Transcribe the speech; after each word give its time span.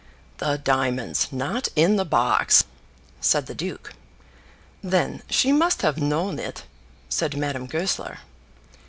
"The 0.39 0.57
diamonds 0.57 1.27
not 1.31 1.67
in 1.75 1.95
the 1.95 2.05
box!" 2.05 2.63
said 3.19 3.45
the 3.45 3.53
duke. 3.53 3.93
"Then 4.83 5.21
she 5.29 5.51
must 5.51 5.83
have 5.83 5.99
known 6.01 6.39
it," 6.39 6.63
said 7.07 7.37
Madame 7.37 7.67
Goesler. 7.67 8.17